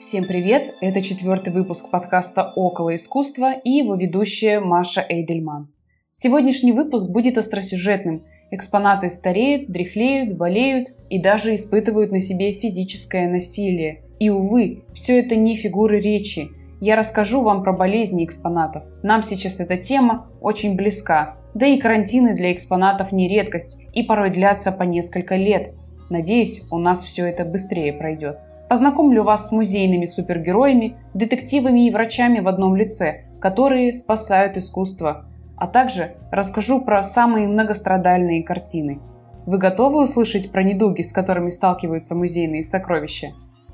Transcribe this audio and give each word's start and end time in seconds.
Всем 0.00 0.26
привет! 0.26 0.76
Это 0.80 1.00
четвертый 1.00 1.52
выпуск 1.52 1.90
подкаста 1.90 2.52
«Около 2.54 2.94
искусства» 2.94 3.54
и 3.64 3.70
его 3.70 3.96
ведущая 3.96 4.60
Маша 4.60 5.04
Эйдельман. 5.08 5.72
Сегодняшний 6.12 6.70
выпуск 6.70 7.08
будет 7.08 7.36
остросюжетным. 7.36 8.24
Экспонаты 8.52 9.10
стареют, 9.10 9.68
дряхлеют, 9.72 10.36
болеют 10.36 10.90
и 11.10 11.20
даже 11.20 11.52
испытывают 11.52 12.12
на 12.12 12.20
себе 12.20 12.52
физическое 12.52 13.28
насилие. 13.28 14.04
И, 14.20 14.30
увы, 14.30 14.84
все 14.94 15.18
это 15.18 15.34
не 15.34 15.56
фигуры 15.56 15.98
речи. 15.98 16.50
Я 16.80 16.94
расскажу 16.94 17.42
вам 17.42 17.64
про 17.64 17.72
болезни 17.72 18.24
экспонатов. 18.24 18.84
Нам 19.02 19.24
сейчас 19.24 19.60
эта 19.60 19.76
тема 19.76 20.30
очень 20.40 20.76
близка. 20.76 21.38
Да 21.54 21.66
и 21.66 21.76
карантины 21.76 22.36
для 22.36 22.52
экспонатов 22.52 23.10
не 23.10 23.26
редкость 23.26 23.82
и 23.92 24.04
порой 24.04 24.30
длятся 24.30 24.70
по 24.70 24.84
несколько 24.84 25.34
лет. 25.34 25.72
Надеюсь, 26.08 26.62
у 26.70 26.78
нас 26.78 27.02
все 27.02 27.26
это 27.26 27.44
быстрее 27.44 27.92
пройдет. 27.92 28.38
Познакомлю 28.68 29.22
вас 29.22 29.48
с 29.48 29.52
музейными 29.52 30.04
супергероями, 30.04 30.96
детективами 31.14 31.86
и 31.86 31.90
врачами 31.90 32.40
в 32.40 32.48
одном 32.48 32.76
лице, 32.76 33.24
которые 33.40 33.94
спасают 33.94 34.58
искусство, 34.58 35.26
а 35.56 35.66
также 35.66 36.16
расскажу 36.30 36.84
про 36.84 37.02
самые 37.02 37.48
многострадальные 37.48 38.44
картины. 38.44 39.00
Вы 39.46 39.56
готовы 39.56 40.02
услышать 40.02 40.52
про 40.52 40.62
недуги, 40.62 41.00
с 41.00 41.12
которыми 41.12 41.48
сталкиваются 41.48 42.14
музейные 42.14 42.62
сокровища? 42.62 43.28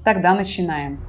Тогда 0.04 0.32
начинаем. 0.32 1.00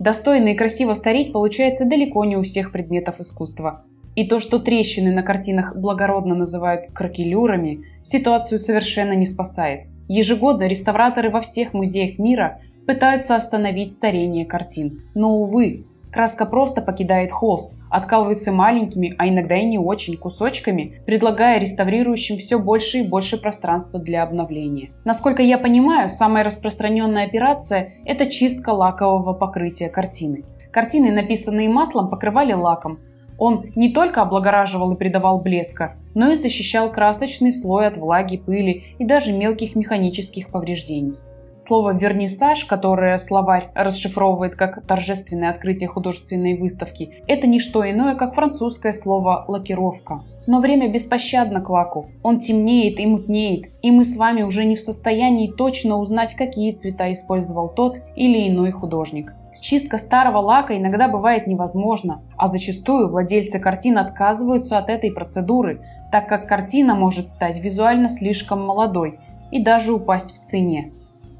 Достойно 0.00 0.48
и 0.48 0.56
красиво 0.56 0.94
стареть 0.94 1.32
получается 1.32 1.84
далеко 1.84 2.24
не 2.24 2.36
у 2.36 2.42
всех 2.42 2.72
предметов 2.72 3.20
искусства. 3.20 3.84
И 4.16 4.26
то, 4.26 4.40
что 4.40 4.58
трещины 4.58 5.12
на 5.12 5.22
картинах 5.22 5.76
благородно 5.76 6.34
называют 6.34 6.86
кракелюрами, 6.92 7.84
ситуацию 8.02 8.58
совершенно 8.58 9.12
не 9.12 9.26
спасает. 9.26 9.86
Ежегодно 10.08 10.66
реставраторы 10.66 11.30
во 11.30 11.40
всех 11.40 11.74
музеях 11.74 12.18
мира 12.18 12.60
пытаются 12.86 13.36
остановить 13.36 13.92
старение 13.92 14.46
картин. 14.46 15.02
Но, 15.14 15.36
увы, 15.36 15.84
краска 16.10 16.46
просто 16.46 16.80
покидает 16.80 17.30
холст, 17.30 17.74
откалывается 17.90 18.50
маленькими, 18.50 19.14
а 19.18 19.28
иногда 19.28 19.56
и 19.56 19.66
не 19.66 19.78
очень 19.78 20.16
кусочками, 20.16 21.02
предлагая 21.04 21.60
реставрирующим 21.60 22.38
все 22.38 22.58
больше 22.58 22.98
и 22.98 23.08
больше 23.08 23.36
пространства 23.38 24.00
для 24.00 24.22
обновления. 24.22 24.90
Насколько 25.04 25.42
я 25.42 25.58
понимаю, 25.58 26.08
самая 26.08 26.42
распространенная 26.42 27.26
операция– 27.26 27.92
это 28.06 28.26
чистка 28.26 28.70
лакового 28.70 29.34
покрытия 29.34 29.90
картины. 29.90 30.44
Картины, 30.72 31.12
написанные 31.12 31.68
маслом, 31.68 32.08
покрывали 32.08 32.52
лаком, 32.52 32.98
он 33.38 33.66
не 33.76 33.92
только 33.92 34.20
облагораживал 34.20 34.92
и 34.92 34.96
придавал 34.96 35.40
блеска, 35.40 35.96
но 36.14 36.30
и 36.30 36.34
защищал 36.34 36.90
красочный 36.90 37.52
слой 37.52 37.86
от 37.86 37.96
влаги, 37.96 38.36
пыли 38.36 38.84
и 38.98 39.04
даже 39.04 39.32
мелких 39.32 39.76
механических 39.76 40.50
повреждений. 40.50 41.14
Слово 41.58 41.92
«вернисаж», 41.92 42.64
которое 42.66 43.16
словарь 43.16 43.72
расшифровывает 43.74 44.54
как 44.54 44.86
торжественное 44.86 45.50
открытие 45.50 45.88
художественной 45.88 46.56
выставки, 46.56 47.22
это 47.26 47.48
не 47.48 47.58
что 47.58 47.88
иное, 47.88 48.14
как 48.14 48.34
французское 48.34 48.92
слово 48.92 49.44
«лакировка». 49.48 50.22
Но 50.46 50.60
время 50.60 50.88
беспощадно 50.88 51.60
к 51.60 51.68
лаку. 51.68 52.06
Он 52.22 52.38
темнеет 52.38 53.00
и 53.00 53.06
мутнеет, 53.06 53.72
и 53.82 53.90
мы 53.90 54.04
с 54.04 54.16
вами 54.16 54.42
уже 54.42 54.64
не 54.64 54.76
в 54.76 54.80
состоянии 54.80 55.50
точно 55.50 55.96
узнать, 55.96 56.34
какие 56.34 56.72
цвета 56.72 57.10
использовал 57.10 57.68
тот 57.68 57.98
или 58.14 58.48
иной 58.48 58.70
художник. 58.70 59.34
Счистка 59.52 59.98
старого 59.98 60.38
лака 60.38 60.78
иногда 60.78 61.08
бывает 61.08 61.48
невозможна, 61.48 62.22
а 62.36 62.46
зачастую 62.46 63.08
владельцы 63.08 63.58
картин 63.58 63.98
отказываются 63.98 64.78
от 64.78 64.88
этой 64.90 65.10
процедуры, 65.10 65.82
так 66.12 66.28
как 66.28 66.48
картина 66.48 66.94
может 66.94 67.28
стать 67.28 67.58
визуально 67.58 68.08
слишком 68.08 68.64
молодой 68.64 69.18
и 69.50 69.60
даже 69.60 69.92
упасть 69.92 70.36
в 70.36 70.40
цене. 70.40 70.92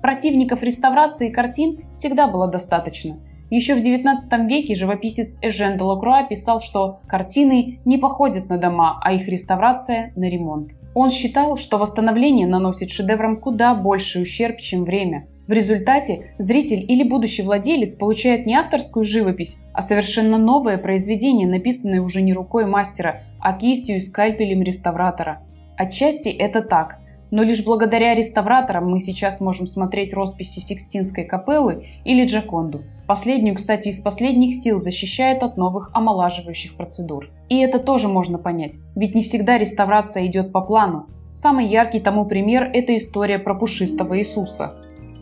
Противников 0.02 0.62
реставрации 0.62 1.30
картин 1.30 1.80
всегда 1.92 2.28
было 2.28 2.46
достаточно. 2.46 3.18
Еще 3.50 3.74
в 3.74 3.78
XIX 3.78 4.16
веке 4.46 4.74
живописец 4.74 5.38
Эжен 5.40 5.78
де 5.78 5.82
Лакруа 5.82 6.24
писал, 6.24 6.60
что 6.60 7.00
картины 7.08 7.80
не 7.84 7.96
походят 7.96 8.48
на 8.50 8.58
дома, 8.58 9.00
а 9.02 9.12
их 9.12 9.26
реставрация– 9.26 10.12
на 10.16 10.28
ремонт. 10.28 10.72
Он 10.94 11.08
считал, 11.08 11.56
что 11.56 11.78
восстановление 11.78 12.46
наносит 12.46 12.90
шедеврам 12.90 13.40
куда 13.40 13.74
больший 13.74 14.22
ущерб, 14.22 14.58
чем 14.58 14.84
время. 14.84 15.26
В 15.46 15.52
результате 15.52 16.34
зритель 16.36 16.84
или 16.86 17.08
будущий 17.08 17.40
владелец 17.40 17.96
получает 17.96 18.44
не 18.44 18.54
авторскую 18.54 19.02
живопись, 19.02 19.62
а 19.72 19.80
совершенно 19.80 20.36
новое 20.36 20.76
произведение, 20.76 21.48
написанное 21.48 22.02
уже 22.02 22.20
не 22.20 22.34
рукой 22.34 22.66
мастера, 22.66 23.22
а 23.40 23.54
кистью 23.54 23.96
и 23.96 24.00
скальпелем 24.00 24.62
реставратора. 24.62 25.40
Отчасти 25.78 26.28
это 26.28 26.60
так– 26.60 26.98
но 27.30 27.42
лишь 27.42 27.64
благодаря 27.64 28.14
реставраторам 28.14 28.90
мы 28.90 29.00
сейчас 29.00 29.40
можем 29.40 29.66
смотреть 29.66 30.14
росписи 30.14 30.60
Сикстинской 30.60 31.24
капеллы 31.24 31.86
или 32.04 32.24
Джаконду. 32.24 32.82
Последнюю, 33.06 33.56
кстати, 33.56 33.88
из 33.88 34.00
последних 34.00 34.54
сил 34.54 34.78
защищает 34.78 35.42
от 35.42 35.56
новых 35.56 35.90
омолаживающих 35.94 36.76
процедур. 36.76 37.28
И 37.48 37.58
это 37.58 37.78
тоже 37.78 38.08
можно 38.08 38.38
понять, 38.38 38.78
ведь 38.94 39.14
не 39.14 39.22
всегда 39.22 39.56
реставрация 39.58 40.26
идет 40.26 40.52
по 40.52 40.60
плану. 40.60 41.06
Самый 41.32 41.66
яркий 41.66 42.00
тому 42.00 42.26
пример– 42.26 42.70
это 42.74 42.96
история 42.96 43.38
про 43.38 43.54
пушистого 43.54 44.18
Иисуса. 44.18 44.74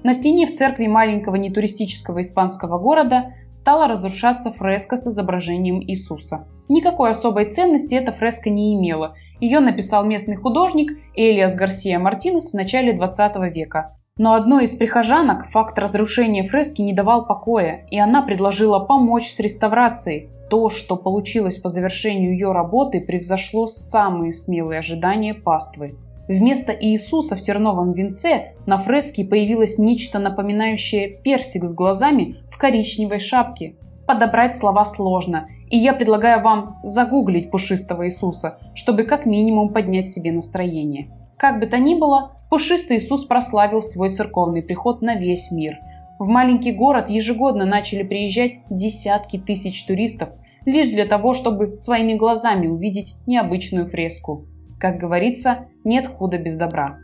На 0.02 0.14
стене 0.14 0.46
в 0.46 0.52
церкви 0.52 0.86
маленького 0.86 1.34
нетуристического 1.36 2.20
испанского 2.20 2.78
города 2.78 3.34
стала 3.50 3.88
разрушаться 3.88 4.52
фреска 4.52 4.96
с 4.96 5.08
изображением 5.08 5.80
Иисуса. 5.82 6.46
Никакой 6.68 7.10
особой 7.10 7.46
ценности 7.46 7.94
эта 7.94 8.12
фреска 8.12 8.50
не 8.50 8.74
имела– 8.74 9.14
ее 9.40 9.60
написал 9.60 10.04
местный 10.04 10.36
художник 10.36 10.92
Элиас 11.14 11.54
Гарсия 11.54 11.98
Мартинес 11.98 12.50
в 12.50 12.54
начале 12.54 12.92
20 12.92 13.36
века. 13.54 13.96
Но 14.18 14.32
одной 14.32 14.64
из 14.64 14.74
прихожанок 14.74 15.46
факт 15.46 15.78
разрушения 15.78 16.42
фрески 16.42 16.80
не 16.80 16.94
давал 16.94 17.26
покоя, 17.26 17.86
и 17.90 17.98
она 17.98 18.22
предложила 18.22 18.78
помочь 18.78 19.28
с 19.28 19.38
реставрацией. 19.40 20.30
То, 20.48 20.70
что 20.70 20.96
получилось 20.96 21.58
по 21.58 21.68
завершению 21.68 22.32
ее 22.32 22.52
работы, 22.52 23.00
превзошло 23.00 23.66
самые 23.66 24.32
смелые 24.32 24.78
ожидания 24.78 25.34
паствы. 25.34 25.96
Вместо 26.28 26.72
Иисуса 26.72 27.36
в 27.36 27.42
терновом 27.42 27.92
венце 27.92 28.54
на 28.64 28.78
фреске 28.78 29.24
появилось 29.24 29.78
нечто 29.78 30.18
напоминающее 30.18 31.08
персик 31.08 31.64
с 31.64 31.74
глазами 31.74 32.36
в 32.48 32.58
коричневой 32.58 33.18
шапке. 33.18 33.76
Подобрать 34.06 34.56
слова 34.56 34.84
сложно, 34.84 35.48
и 35.68 35.76
я 35.76 35.92
предлагаю 35.92 36.40
вам 36.42 36.78
загуглить 36.84 37.50
пушистого 37.50 38.06
Иисуса, 38.06 38.58
чтобы 38.74 39.02
как 39.02 39.26
минимум 39.26 39.72
поднять 39.72 40.08
себе 40.08 40.30
настроение. 40.32 41.10
Как 41.36 41.58
бы 41.58 41.66
то 41.66 41.78
ни 41.78 41.98
было, 41.98 42.36
пушистый 42.48 42.98
Иисус 42.98 43.24
прославил 43.24 43.82
свой 43.82 44.08
церковный 44.08 44.62
приход 44.62 45.02
на 45.02 45.16
весь 45.16 45.50
мир. 45.50 45.78
В 46.18 46.28
маленький 46.28 46.72
город 46.72 47.10
ежегодно 47.10 47.66
начали 47.66 48.02
приезжать 48.02 48.60
десятки 48.70 49.38
тысяч 49.38 49.84
туристов 49.84 50.30
лишь 50.64 50.88
для 50.88 51.06
того, 51.06 51.32
чтобы 51.32 51.74
своими 51.74 52.14
глазами 52.14 52.66
увидеть 52.66 53.16
необычную 53.26 53.86
фреску. 53.86 54.46
Как 54.78 54.98
говорится, 54.98 55.66
нет 55.84 56.06
худа 56.06 56.38
без 56.38 56.56
добра. 56.56 56.98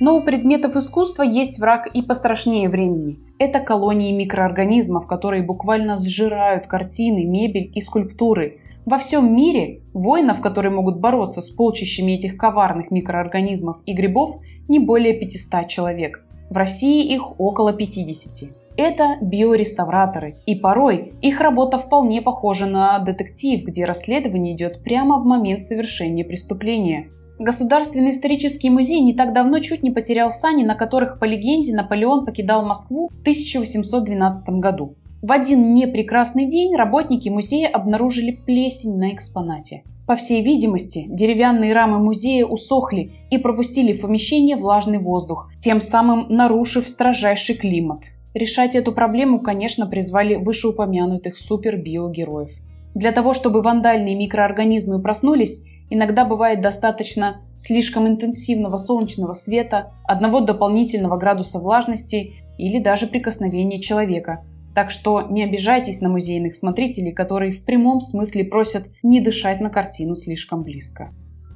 Но 0.00 0.16
у 0.16 0.24
предметов 0.24 0.76
искусства 0.76 1.22
есть 1.22 1.60
враг 1.60 1.86
и 1.86 2.02
пострашнее 2.02 2.68
времени– 2.68 3.20
это 3.40 3.58
колонии 3.60 4.12
микроорганизмов, 4.12 5.06
которые 5.06 5.42
буквально 5.42 5.96
сжирают 5.96 6.66
картины, 6.66 7.24
мебель 7.24 7.72
и 7.74 7.80
скульптуры. 7.80 8.60
Во 8.84 8.98
всем 8.98 9.34
мире 9.34 9.80
воинов, 9.94 10.42
которые 10.42 10.72
могут 10.72 11.00
бороться 11.00 11.40
с 11.40 11.48
полчищами 11.48 12.12
этих 12.12 12.36
коварных 12.36 12.90
микроорганизмов 12.90 13.78
и 13.86 13.94
грибов, 13.94 14.36
не 14.68 14.78
более 14.78 15.14
500 15.14 15.68
человек. 15.68 16.22
В 16.50 16.56
России 16.58 17.10
их 17.14 17.40
около 17.40 17.72
50. 17.72 18.50
Это 18.76 19.16
биореставраторы, 19.22 20.36
и 20.44 20.54
порой 20.54 21.14
их 21.22 21.40
работа 21.40 21.78
вполне 21.78 22.20
похожа 22.20 22.66
на 22.66 22.98
детектив, 22.98 23.62
где 23.64 23.86
расследование 23.86 24.54
идет 24.54 24.82
прямо 24.82 25.16
в 25.16 25.24
момент 25.24 25.62
совершения 25.62 26.24
преступления. 26.26 27.08
Государственный 27.40 28.10
исторический 28.10 28.68
музей 28.68 29.00
не 29.00 29.14
так 29.14 29.32
давно 29.32 29.60
чуть 29.60 29.82
не 29.82 29.90
потерял 29.90 30.30
сани, 30.30 30.62
на 30.62 30.74
которых, 30.74 31.18
по 31.18 31.24
легенде, 31.24 31.74
Наполеон 31.74 32.26
покидал 32.26 32.66
Москву 32.66 33.08
в 33.14 33.20
1812 33.22 34.50
году. 34.56 34.94
В 35.22 35.32
один 35.32 35.72
непрекрасный 35.72 36.44
день 36.44 36.76
работники 36.76 37.30
музея 37.30 37.68
обнаружили 37.68 38.32
плесень 38.32 38.98
на 38.98 39.14
экспонате. 39.14 39.84
По 40.06 40.16
всей 40.16 40.44
видимости, 40.44 41.06
деревянные 41.08 41.72
рамы 41.72 41.98
музея 41.98 42.44
усохли 42.44 43.12
и 43.30 43.38
пропустили 43.38 43.94
в 43.94 44.02
помещение 44.02 44.56
влажный 44.56 44.98
воздух, 44.98 45.50
тем 45.60 45.80
самым 45.80 46.26
нарушив 46.28 46.86
строжайший 46.86 47.54
климат. 47.54 48.02
Решать 48.34 48.76
эту 48.76 48.92
проблему, 48.92 49.40
конечно, 49.40 49.86
призвали 49.86 50.34
вышеупомянутых 50.34 51.38
супербиогероев. 51.38 52.50
Для 52.94 53.12
того, 53.12 53.32
чтобы 53.32 53.62
вандальные 53.62 54.14
микроорганизмы 54.14 55.00
проснулись, 55.00 55.64
Иногда 55.90 56.24
бывает 56.24 56.60
достаточно 56.60 57.42
слишком 57.56 58.08
интенсивного 58.08 58.76
солнечного 58.78 59.32
света, 59.34 59.92
одного 60.04 60.40
дополнительного 60.40 61.18
градуса 61.18 61.58
влажности 61.58 62.32
или 62.56 62.78
даже 62.78 63.06
прикосновения 63.06 63.80
человека. 63.80 64.44
Так 64.74 64.90
что 64.90 65.22
не 65.22 65.42
обижайтесь 65.42 66.00
на 66.00 66.08
музейных 66.08 66.54
смотрителей, 66.54 67.12
которые 67.12 67.52
в 67.52 67.64
прямом 67.64 68.00
смысле 68.00 68.44
просят 68.44 68.86
не 69.02 69.20
дышать 69.20 69.60
на 69.60 69.68
картину 69.68 70.14
слишком 70.14 70.62
близко. 70.62 71.10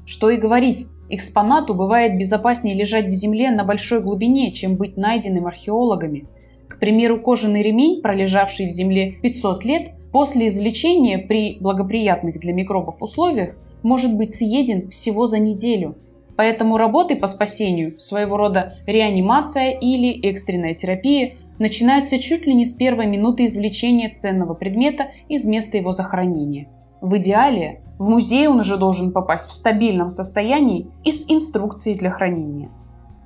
Что 0.04 0.28
и 0.30 0.36
говорить, 0.36 0.88
Экспонату 1.10 1.74
бывает 1.74 2.18
безопаснее 2.18 2.74
лежать 2.74 3.08
в 3.08 3.12
земле 3.12 3.50
на 3.50 3.62
большой 3.64 4.02
глубине, 4.02 4.52
чем 4.52 4.76
быть 4.76 4.96
найденным 4.96 5.46
археологами. 5.46 6.26
К 6.68 6.78
примеру, 6.78 7.20
кожаный 7.20 7.62
ремень, 7.62 8.00
пролежавший 8.00 8.66
в 8.66 8.70
земле 8.70 9.12
500 9.22 9.64
лет, 9.64 9.90
после 10.12 10.46
извлечения 10.46 11.18
при 11.18 11.58
благоприятных 11.60 12.38
для 12.38 12.54
микробов 12.54 13.02
условиях 13.02 13.56
может 13.84 14.16
быть 14.16 14.34
съеден 14.34 14.88
всего 14.88 15.26
за 15.26 15.38
неделю. 15.38 15.96
Поэтому 16.36 16.76
работы 16.76 17.14
по 17.14 17.28
спасению, 17.28 18.00
своего 18.00 18.36
рода 18.36 18.74
реанимация 18.86 19.70
или 19.70 20.28
экстренная 20.28 20.74
терапия, 20.74 21.34
начинаются 21.60 22.18
чуть 22.18 22.46
ли 22.46 22.54
не 22.54 22.64
с 22.64 22.72
первой 22.72 23.06
минуты 23.06 23.44
извлечения 23.44 24.10
ценного 24.10 24.54
предмета 24.54 25.08
из 25.28 25.44
места 25.44 25.76
его 25.76 25.92
захоронения. 25.92 26.66
В 27.00 27.16
идеале 27.18 27.82
в 27.98 28.08
музей 28.08 28.48
он 28.48 28.58
уже 28.58 28.76
должен 28.76 29.12
попасть 29.12 29.48
в 29.48 29.52
стабильном 29.52 30.08
состоянии 30.08 30.88
и 31.04 31.12
с 31.12 31.30
инструкцией 31.30 31.96
для 31.96 32.10
хранения. 32.10 32.70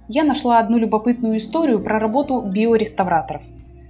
Я 0.08 0.24
нашла 0.24 0.58
одну 0.58 0.78
любопытную 0.78 1.38
историю 1.38 1.82
про 1.82 1.98
работу 1.98 2.42
биореставраторов. 2.42 3.42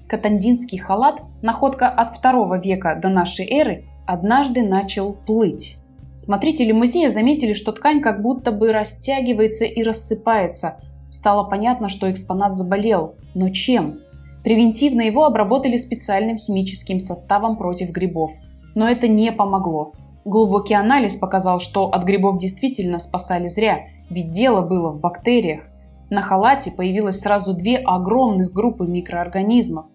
Катандинский 0.09 0.79
халат, 0.79 1.23
находка 1.43 1.89
от 1.89 2.17
второго 2.17 2.59
века 2.59 2.99
до 3.01 3.09
нашей 3.09 3.47
эры, 3.47 3.85
однажды 4.07 4.63
начал 4.63 5.13
плыть. 5.13 5.79
Смотрители 6.19 6.73
музея 6.73 7.11
заметили, 7.11 7.53
что 7.53 7.71
ткань 7.71 8.01
как 8.01 8.23
будто 8.23 8.51
бы 8.51 8.73
растягивается 8.73 9.65
и 9.65 9.85
рассыпается. 9.85 10.81
Стало 11.09 11.45
понятно, 11.45 11.89
что 11.89 12.11
экспонат 12.11 12.55
заболел. 12.55 13.15
Но 13.37 13.51
чем? 13.51 14.01
Превентивно 14.43 15.03
его 15.03 15.27
обработали 15.27 15.77
специальным 15.77 16.37
химическим 16.37 16.99
составом 16.99 17.57
против 17.57 17.91
грибов. 17.91 18.33
Но 18.75 18.89
это 18.89 19.07
не 19.07 19.31
помогло. 19.31 19.93
Глубокий 20.25 20.75
анализ 20.75 21.15
показал, 21.15 21.61
что 21.61 21.87
от 21.87 22.03
грибов 22.03 22.41
действительно 22.41 22.99
спасали 22.99 23.47
зря, 23.47 23.83
ведь 24.11 24.33
дело 24.33 24.61
было 24.61 24.91
в 24.91 25.01
бактериях. 25.01 25.69
На 26.11 26.21
халате 26.21 26.73
появилось 26.73 27.21
сразу 27.21 27.55
две 27.55 27.77
огромных 27.77 28.53
группы 28.53 28.89
микроорганизмов. 28.89 29.87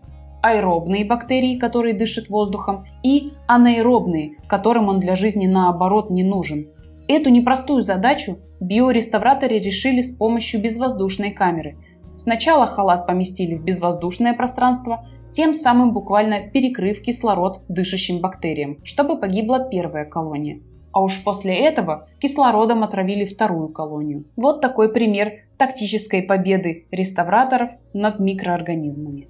Аэробные 0.44 1.06
бактерии, 1.06 1.58
которые 1.58 1.94
дышат 1.94 2.28
воздухом, 2.28 2.86
и 3.02 3.32
анаэробные, 3.48 4.34
которым 4.50 4.90
он 4.90 5.00
для 5.00 5.16
жизни 5.16 5.48
наоборот 5.48 6.10
не 6.10 6.24
нужен. 6.24 6.68
Эту 7.08 7.30
непростую 7.30 7.82
задачу 7.82 8.40
биореставраторы 8.60 9.60
решили 9.60 10.02
с 10.02 10.12
помощью 10.12 10.62
безвоздушной 10.62 11.32
камеры. 11.32 11.78
Сначала 12.16 12.68
халат 12.68 13.08
поместили 13.08 13.56
в 13.56 13.64
безвоздушное 13.64 14.34
пространство, 14.34 15.08
тем 15.32 15.54
самым 15.54 15.94
буквально 15.94 16.42
перекрыв 16.42 17.02
кислород 17.02 17.62
дышащим 17.70 18.20
бактериям, 18.20 18.80
чтобы 18.84 19.18
погибла 19.18 19.70
первая 19.72 20.04
колония. 20.04 20.60
А 20.92 21.02
уж 21.02 21.24
после 21.24 21.58
этого 21.58 22.10
кислородом 22.20 22.84
отравили 22.84 23.24
вторую 23.24 23.70
колонию. 23.70 24.26
Вот 24.36 24.60
такой 24.60 24.92
пример 24.92 25.32
тактической 25.58 26.22
победы 26.22 26.86
реставраторов 26.92 27.72
над 27.94 28.20
микроорганизмами. 28.20 29.30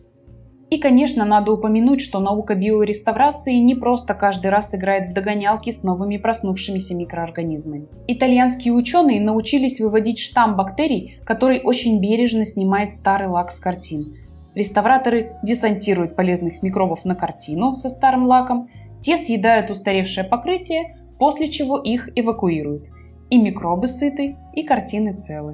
И, 0.74 0.80
конечно, 0.80 1.24
надо 1.24 1.52
упомянуть, 1.52 2.02
что 2.02 2.20
наука 2.20 2.56
биореставрации 2.56 3.58
не 3.58 3.76
просто 3.76 4.16
каждый 4.16 4.48
раз 4.48 4.74
играет 4.74 5.12
в 5.12 5.14
догонялки 5.14 5.70
с 5.70 5.84
новыми 5.84 6.18
проснувшимися 6.18 6.96
микроорганизмами. 6.96 7.88
Итальянские 8.08 8.74
ученые 8.74 9.22
научились 9.22 9.80
выводить 9.80 10.18
штамм 10.18 10.56
бактерий, 10.56 11.20
который 11.26 11.62
очень 11.64 12.02
бережно 12.02 12.44
снимает 12.44 12.90
старый 12.90 13.28
лак 13.28 13.52
с 13.52 13.60
картин. 13.60 14.18
Реставраторы 14.56 15.38
десантируют 15.44 16.16
полезных 16.16 16.64
микробов 16.64 17.06
на 17.06 17.14
картину 17.14 17.76
со 17.76 17.88
старым 17.88 18.26
лаком, 18.26 18.68
те 19.00 19.16
съедают 19.16 19.70
устаревшее 19.70 20.24
покрытие, 20.24 20.98
после 21.20 21.50
чего 21.50 21.78
их 21.78 22.10
эвакуируют. 22.16 22.86
И 23.30 23.38
микробы 23.38 23.86
сыты, 23.86 24.38
и 24.56 24.64
картины 24.64 25.14
целы. 25.14 25.54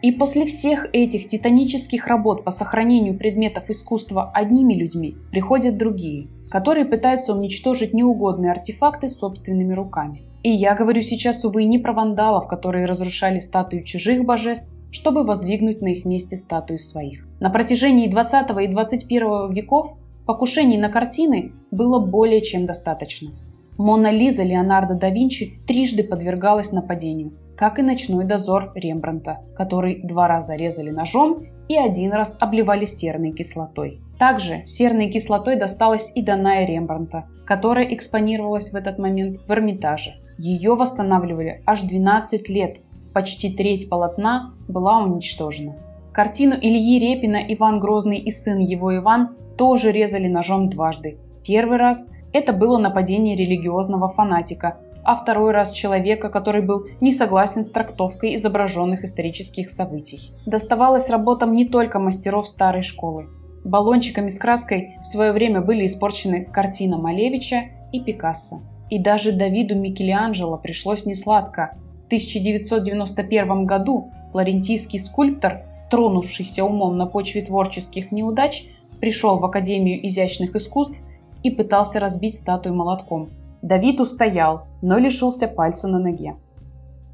И 0.00 0.12
после 0.12 0.46
всех 0.46 0.88
этих 0.92 1.26
титанических 1.26 2.06
работ 2.06 2.44
по 2.44 2.50
сохранению 2.50 3.18
предметов 3.18 3.68
искусства 3.68 4.30
одними 4.32 4.74
людьми 4.74 5.16
приходят 5.32 5.76
другие, 5.76 6.28
которые 6.50 6.86
пытаются 6.86 7.34
уничтожить 7.34 7.94
неугодные 7.94 8.52
артефакты 8.52 9.08
собственными 9.08 9.74
руками. 9.74 10.22
И 10.44 10.50
я 10.50 10.76
говорю 10.76 11.02
сейчас, 11.02 11.44
увы, 11.44 11.64
не 11.64 11.78
про 11.78 11.92
вандалов, 11.92 12.46
которые 12.46 12.86
разрушали 12.86 13.40
статуи 13.40 13.82
чужих 13.82 14.24
божеств, 14.24 14.72
чтобы 14.92 15.24
воздвигнуть 15.24 15.82
на 15.82 15.88
их 15.88 16.04
месте 16.04 16.36
статуи 16.36 16.76
своих. 16.76 17.26
На 17.40 17.50
протяжении 17.50 18.08
20 18.08 18.50
и 18.62 18.68
21 18.68 19.50
веков 19.50 19.96
покушений 20.26 20.78
на 20.78 20.90
картины 20.90 21.52
было 21.72 21.98
более 21.98 22.40
чем 22.40 22.66
достаточно. 22.66 23.30
Мона 23.78 24.10
Лиза 24.10 24.42
Леонардо 24.42 24.94
да 24.94 25.08
Винчи 25.08 25.60
трижды 25.66 26.02
подвергалась 26.02 26.72
нападению, 26.72 27.32
как 27.56 27.78
и 27.78 27.82
ночной 27.82 28.24
дозор 28.24 28.72
Рембранта, 28.74 29.38
который 29.56 30.02
два 30.02 30.26
раза 30.26 30.56
резали 30.56 30.90
ножом 30.90 31.44
и 31.68 31.76
один 31.76 32.12
раз 32.12 32.38
обливали 32.40 32.84
серной 32.84 33.30
кислотой. 33.30 34.00
Также 34.18 34.62
серной 34.64 35.10
кислотой 35.10 35.56
досталась 35.56 36.10
и 36.16 36.22
Даная 36.22 36.66
Рембранта, 36.66 37.26
которая 37.46 37.84
экспонировалась 37.94 38.72
в 38.72 38.74
этот 38.74 38.98
момент 38.98 39.38
в 39.46 39.52
Эрмитаже. 39.52 40.14
Ее 40.38 40.74
восстанавливали 40.74 41.62
аж 41.64 41.82
12 41.82 42.48
лет, 42.48 42.78
почти 43.14 43.54
треть 43.54 43.88
полотна 43.88 44.54
была 44.66 44.98
уничтожена. 44.98 45.76
Картину 46.12 46.56
Ильи 46.60 46.98
Репина 46.98 47.36
«Иван 47.36 47.78
Грозный 47.78 48.18
и 48.18 48.30
сын 48.30 48.58
его 48.58 48.96
Иван» 48.96 49.36
тоже 49.56 49.92
резали 49.92 50.26
ножом 50.26 50.68
дважды. 50.68 51.18
Первый 51.44 51.78
раз 51.78 52.12
это 52.32 52.52
было 52.52 52.78
нападение 52.78 53.36
религиозного 53.36 54.08
фанатика, 54.08 54.78
а 55.04 55.14
второй 55.14 55.52
раз 55.52 55.72
человека, 55.72 56.28
который 56.28 56.62
был 56.62 56.86
не 57.00 57.12
согласен 57.12 57.64
с 57.64 57.70
трактовкой 57.70 58.34
изображенных 58.34 59.04
исторических 59.04 59.70
событий. 59.70 60.32
Доставалось 60.44 61.08
работам 61.08 61.54
не 61.54 61.66
только 61.66 61.98
мастеров 61.98 62.46
старой 62.46 62.82
школы. 62.82 63.28
Баллончиками 63.64 64.28
с 64.28 64.38
краской 64.38 64.96
в 65.00 65.06
свое 65.06 65.32
время 65.32 65.60
были 65.60 65.86
испорчены 65.86 66.44
картина 66.44 66.98
Малевича 66.98 67.64
и 67.92 68.00
Пикассо. 68.00 68.60
И 68.90 68.98
даже 68.98 69.32
Давиду 69.32 69.76
Микеланджело 69.76 70.56
пришлось 70.58 71.06
несладко. 71.06 71.76
В 72.04 72.06
1991 72.06 73.66
году 73.66 74.10
флорентийский 74.32 74.98
скульптор, 74.98 75.62
тронувшийся 75.90 76.64
умом 76.64 76.96
на 76.96 77.06
почве 77.06 77.42
творческих 77.42 78.12
неудач, 78.12 78.64
пришел 79.00 79.36
в 79.36 79.44
Академию 79.44 80.06
изящных 80.06 80.56
искусств 80.56 81.00
и 81.48 81.54
пытался 81.54 81.98
разбить 81.98 82.38
статую 82.38 82.74
молотком. 82.74 83.30
Давид 83.62 84.00
устоял, 84.00 84.66
но 84.82 84.98
лишился 84.98 85.48
пальца 85.48 85.88
на 85.88 85.98
ноге. 85.98 86.36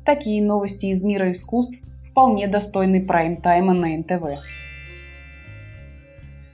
Такие 0.05 0.43
новости 0.43 0.87
из 0.87 1.03
мира 1.03 1.31
искусств 1.31 1.81
вполне 2.03 2.49
достойны 2.49 3.07
прайм-тайма 3.07 3.73
на 3.73 3.97
НТВ. 3.97 4.41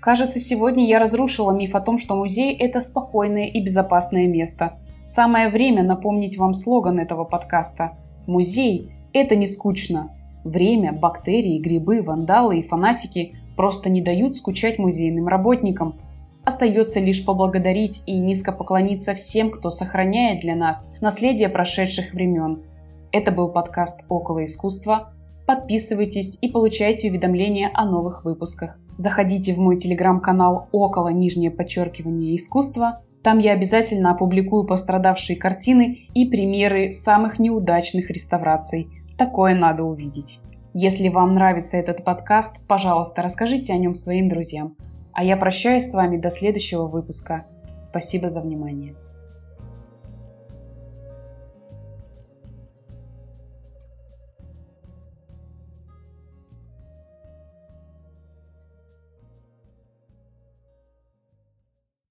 Кажется, 0.01 0.39
сегодня 0.39 0.87
я 0.87 0.99
разрушила 0.99 1.53
миф 1.53 1.75
о 1.75 1.81
том, 1.81 1.99
что 1.99 2.17
музей– 2.17 2.55
это 2.59 2.81
спокойное 2.81 3.47
и 3.47 3.63
безопасное 3.63 4.27
место. 4.27 4.79
Самое 5.05 5.49
время 5.49 5.83
напомнить 5.83 6.39
вам 6.39 6.55
слоган 6.55 6.99
этого 6.99 7.25
подкаста. 7.25 7.99
Музей– 8.27 8.93
это 9.13 9.37
не 9.37 9.47
скучно. 9.47 10.15
Время, 10.45 10.93
бактерии, 10.93 11.59
грибы, 11.59 12.03
вандалы 12.03 12.61
и 12.61 12.63
фанатики 12.63 13.35
просто 13.57 13.91
не 13.91 14.01
дают 14.01 14.37
скучать 14.37 14.79
музейным 14.79 15.29
работникам– 15.29 15.95
Остается 16.51 16.99
лишь 16.99 17.25
поблагодарить 17.25 18.03
и 18.07 18.19
низко 18.19 18.51
поклониться 18.51 19.15
всем, 19.15 19.53
кто 19.53 19.71
сохраняет 19.71 20.41
для 20.41 20.57
нас 20.57 20.93
наследие 21.01 21.49
прошедших 21.49 22.13
времен. 22.13 22.65
Это 23.13 23.31
был 23.31 23.51
подкаст 23.51 24.01
«Около 24.09 24.43
искусства». 24.43 25.13
Подписывайтесь 25.47 26.39
и 26.43 26.49
получайте 26.49 27.09
уведомления 27.09 27.71
о 27.73 27.85
новых 27.85 28.25
выпусках. 28.25 28.77
Заходите 28.97 29.55
в 29.55 29.59
мой 29.59 29.77
телеграм-канал 29.77 30.67
«Около 30.73 31.11
нижнее 31.11 31.53
подчеркивание 31.53 32.35
искусства». 32.35 33.03
Там 33.23 33.39
я 33.39 33.53
обязательно 33.53 34.11
опубликую 34.11 34.65
пострадавшие 34.65 35.37
картины 35.37 36.09
и 36.15 36.29
примеры 36.29 36.91
самых 36.91 37.39
неудачных 37.39 38.11
реставраций. 38.11 38.89
Такое 39.17 39.55
надо 39.55 39.85
увидеть. 39.85 40.41
Если 40.75 41.11
вам 41.11 41.33
нравится 41.37 41.77
этот 41.77 42.05
подкаст, 42.05 42.57
пожалуйста, 42.67 43.23
расскажите 43.23 43.73
о 43.73 43.79
нем 43.79 43.95
своим 43.95 44.27
друзьям. 44.27 44.75
А 45.13 45.25
я 45.25 45.37
прощаюсь 45.37 45.89
с 45.89 45.95
вами 45.95 46.17
до 46.17 46.31
следующего 46.31 46.87
выпуска. 46.87 47.47
Спасибо 47.81 48.29
за 48.29 48.41
внимание. 48.41 48.95